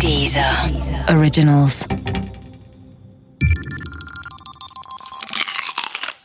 Dieser 0.00 0.70
Originals. 1.08 1.86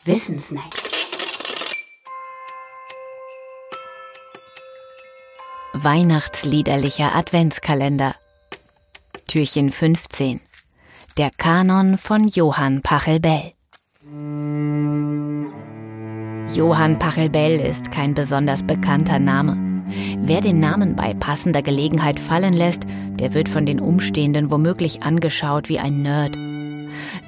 Wissensnacks. 0.03 0.83
Weihnachtsliederlicher 5.73 7.15
Adventskalender. 7.15 8.15
Türchen 9.27 9.71
15. 9.71 10.41
Der 11.17 11.29
Kanon 11.37 11.97
von 11.97 12.27
Johann 12.27 12.81
Pachelbel. 12.81 13.53
Johann 16.53 16.99
Pachelbel 16.99 17.61
ist 17.61 17.91
kein 17.91 18.13
besonders 18.13 18.63
bekannter 18.63 19.19
Name. 19.19 19.68
Wer 20.19 20.41
den 20.41 20.59
Namen 20.59 20.95
bei 20.95 21.13
passender 21.13 21.61
Gelegenheit 21.61 22.19
fallen 22.19 22.53
lässt, 22.53 22.83
der 23.19 23.33
wird 23.33 23.49
von 23.49 23.65
den 23.65 23.79
Umstehenden 23.79 24.51
womöglich 24.51 25.03
angeschaut 25.03 25.69
wie 25.69 25.79
ein 25.79 26.01
Nerd. 26.01 26.37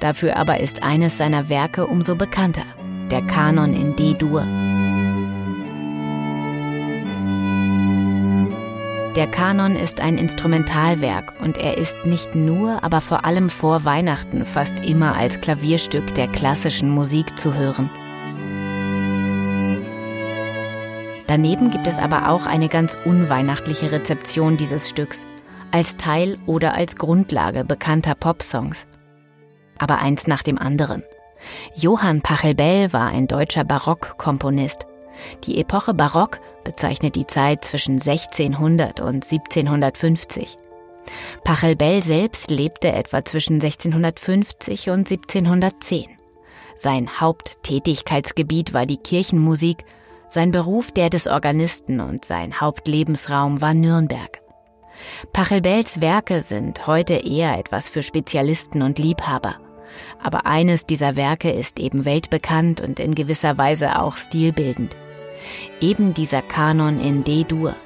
Dafür 0.00 0.36
aber 0.36 0.60
ist 0.60 0.82
eines 0.82 1.18
seiner 1.18 1.48
Werke 1.48 1.86
umso 1.86 2.14
bekannter, 2.14 2.64
der 3.10 3.22
Kanon 3.22 3.74
in 3.74 3.96
D-Dur. 3.96 4.46
Der 9.14 9.26
Kanon 9.26 9.76
ist 9.76 10.00
ein 10.00 10.16
Instrumentalwerk 10.16 11.34
und 11.42 11.58
er 11.58 11.76
ist 11.76 12.06
nicht 12.06 12.34
nur, 12.34 12.82
aber 12.82 13.02
vor 13.02 13.26
allem 13.26 13.50
vor 13.50 13.84
Weihnachten 13.84 14.46
fast 14.46 14.80
immer 14.80 15.14
als 15.16 15.40
Klavierstück 15.40 16.14
der 16.14 16.28
klassischen 16.28 16.88
Musik 16.88 17.38
zu 17.38 17.52
hören. 17.52 17.90
Daneben 21.26 21.70
gibt 21.70 21.86
es 21.86 21.98
aber 21.98 22.28
auch 22.28 22.46
eine 22.46 22.68
ganz 22.68 22.96
unweihnachtliche 23.04 23.92
Rezeption 23.92 24.56
dieses 24.56 24.88
Stücks, 24.88 25.26
als 25.70 25.96
Teil 25.96 26.38
oder 26.46 26.74
als 26.74 26.96
Grundlage 26.96 27.64
bekannter 27.64 28.14
Popsongs. 28.14 28.86
Aber 29.78 29.98
eins 29.98 30.26
nach 30.26 30.42
dem 30.42 30.58
anderen. 30.58 31.02
Johann 31.74 32.22
Pachelbel 32.22 32.92
war 32.92 33.08
ein 33.08 33.26
deutscher 33.26 33.64
Barockkomponist. 33.64 34.86
Die 35.44 35.60
Epoche 35.60 35.94
Barock 35.94 36.40
bezeichnet 36.64 37.16
die 37.16 37.26
Zeit 37.26 37.64
zwischen 37.64 37.94
1600 37.94 39.00
und 39.00 39.24
1750. 39.24 40.56
Pachelbel 41.44 42.02
selbst 42.02 42.50
lebte 42.50 42.92
etwa 42.92 43.24
zwischen 43.24 43.54
1650 43.54 44.90
und 44.90 45.10
1710. 45.10 46.06
Sein 46.76 47.20
Haupttätigkeitsgebiet 47.20 48.72
war 48.72 48.86
die 48.86 48.96
Kirchenmusik 48.96 49.84
sein 50.32 50.50
Beruf 50.50 50.90
der 50.90 51.10
des 51.10 51.26
Organisten 51.26 52.00
und 52.00 52.24
sein 52.24 52.58
Hauptlebensraum 52.58 53.60
war 53.60 53.74
Nürnberg. 53.74 54.40
Pachelbels 55.34 56.00
Werke 56.00 56.40
sind 56.40 56.86
heute 56.86 57.14
eher 57.14 57.58
etwas 57.58 57.90
für 57.90 58.02
Spezialisten 58.02 58.80
und 58.80 58.98
Liebhaber. 58.98 59.56
Aber 60.22 60.46
eines 60.46 60.86
dieser 60.86 61.16
Werke 61.16 61.50
ist 61.50 61.78
eben 61.78 62.06
weltbekannt 62.06 62.80
und 62.80 62.98
in 62.98 63.14
gewisser 63.14 63.58
Weise 63.58 64.00
auch 64.00 64.16
stilbildend. 64.16 64.96
Eben 65.82 66.14
dieser 66.14 66.40
Kanon 66.40 66.98
in 66.98 67.24
D-Dur. 67.24 67.76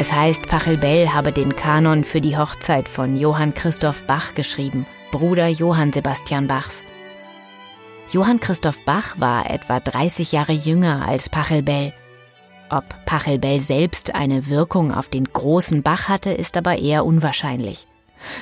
Es 0.00 0.12
heißt, 0.12 0.46
Pachelbel 0.46 1.12
habe 1.12 1.32
den 1.32 1.56
Kanon 1.56 2.04
für 2.04 2.20
die 2.20 2.38
Hochzeit 2.38 2.88
von 2.88 3.16
Johann 3.16 3.52
Christoph 3.52 4.04
Bach 4.04 4.32
geschrieben, 4.34 4.86
Bruder 5.10 5.48
Johann 5.48 5.92
Sebastian 5.92 6.46
Bachs. 6.46 6.84
Johann 8.12 8.38
Christoph 8.38 8.80
Bach 8.84 9.18
war 9.18 9.50
etwa 9.50 9.80
30 9.80 10.30
Jahre 10.30 10.52
jünger 10.52 11.04
als 11.08 11.28
Pachelbel. 11.28 11.92
Ob 12.70 12.84
Pachelbel 13.06 13.58
selbst 13.58 14.14
eine 14.14 14.46
Wirkung 14.46 14.94
auf 14.94 15.08
den 15.08 15.24
großen 15.24 15.82
Bach 15.82 16.08
hatte, 16.08 16.30
ist 16.30 16.56
aber 16.56 16.78
eher 16.78 17.04
unwahrscheinlich. 17.04 17.88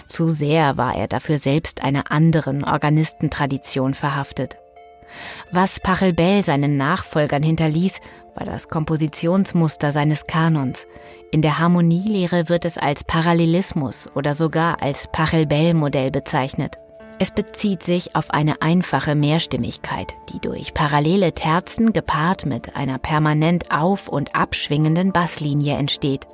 Zu 0.09 0.28
sehr 0.28 0.76
war 0.76 0.94
er 0.94 1.09
dafür 1.09 1.38
selbst 1.38 1.82
einer 1.82 2.10
anderen 2.10 2.64
Organistentradition 2.64 3.94
verhaftet. 3.94 4.59
Was 5.50 5.80
Pachelbel 5.80 6.42
seinen 6.42 6.76
Nachfolgern 6.76 7.42
hinterließ, 7.42 8.00
war 8.34 8.46
das 8.46 8.68
Kompositionsmuster 8.68 9.92
seines 9.92 10.26
Kanons. 10.26 10.86
In 11.30 11.42
der 11.42 11.58
Harmonielehre 11.58 12.48
wird 12.48 12.64
es 12.64 12.78
als 12.78 13.04
Parallelismus 13.04 14.08
oder 14.14 14.34
sogar 14.34 14.82
als 14.82 15.08
Pachelbel-Modell 15.08 16.10
bezeichnet. 16.10 16.78
Es 17.18 17.30
bezieht 17.30 17.82
sich 17.82 18.14
auf 18.14 18.30
eine 18.30 18.60
einfache 18.60 19.14
Mehrstimmigkeit, 19.14 20.14
die 20.32 20.40
durch 20.40 20.74
parallele 20.74 21.32
Terzen 21.32 21.94
gepaart 21.94 22.44
mit 22.44 22.76
einer 22.76 22.98
permanent 22.98 23.72
auf- 23.72 24.08
und 24.08 24.36
abschwingenden 24.36 25.12
Basslinie 25.12 25.76
entsteht. 25.76 26.26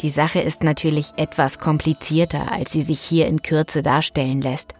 Die 0.00 0.10
Sache 0.10 0.40
ist 0.40 0.62
natürlich 0.62 1.12
etwas 1.16 1.58
komplizierter, 1.58 2.52
als 2.52 2.72
sie 2.72 2.82
sich 2.82 3.00
hier 3.00 3.26
in 3.26 3.42
Kürze 3.42 3.82
darstellen 3.82 4.40
lässt. 4.40 4.74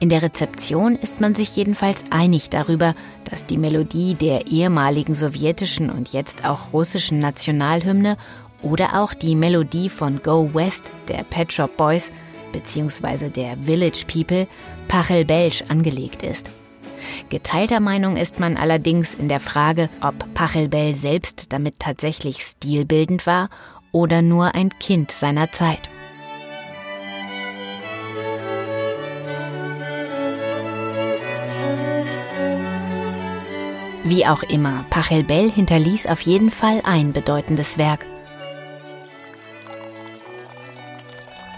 In 0.00 0.08
der 0.08 0.22
Rezeption 0.22 0.96
ist 0.96 1.20
man 1.20 1.34
sich 1.34 1.56
jedenfalls 1.56 2.04
einig 2.10 2.50
darüber, 2.50 2.94
dass 3.24 3.46
die 3.46 3.58
Melodie 3.58 4.14
der 4.14 4.46
ehemaligen 4.46 5.14
sowjetischen 5.14 5.90
und 5.90 6.12
jetzt 6.12 6.44
auch 6.44 6.72
russischen 6.72 7.18
Nationalhymne 7.18 8.16
oder 8.62 9.00
auch 9.00 9.14
die 9.14 9.34
Melodie 9.34 9.88
von 9.88 10.22
Go 10.22 10.50
West 10.52 10.90
der 11.08 11.24
Pet 11.24 11.52
Shop 11.52 11.76
Boys 11.76 12.10
bzw. 12.52 13.30
der 13.30 13.56
Village 13.58 14.04
People 14.06 14.46
Pachel 14.88 15.24
Belsch 15.24 15.62
angelegt 15.68 16.22
ist. 16.22 16.50
Geteilter 17.28 17.80
Meinung 17.80 18.16
ist 18.16 18.40
man 18.40 18.56
allerdings 18.56 19.14
in 19.14 19.28
der 19.28 19.40
Frage, 19.40 19.88
ob 20.00 20.34
Pachelbel 20.34 20.94
selbst 20.94 21.52
damit 21.52 21.78
tatsächlich 21.78 22.38
stilbildend 22.38 23.26
war 23.26 23.50
oder 23.92 24.22
nur 24.22 24.54
ein 24.54 24.70
Kind 24.70 25.10
seiner 25.10 25.52
Zeit. 25.52 25.88
Wie 34.08 34.24
auch 34.24 34.44
immer, 34.44 34.84
Pachelbel 34.88 35.50
hinterließ 35.50 36.06
auf 36.06 36.20
jeden 36.20 36.50
Fall 36.50 36.80
ein 36.84 37.12
bedeutendes 37.12 37.76
Werk. 37.76 38.06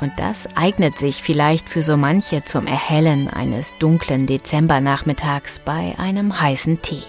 Und 0.01 0.13
das 0.17 0.49
eignet 0.57 0.99
sich 0.99 1.23
vielleicht 1.23 1.69
für 1.69 1.83
so 1.83 1.99
manche 1.99 2.43
zum 2.45 2.67
Erhellen 2.67 3.29
eines 3.29 3.77
dunklen 3.77 4.27
Dezembernachmittags 4.27 5.59
bei 5.59 5.95
einem 5.99 6.41
heißen 6.41 6.81
Tee. 6.81 7.03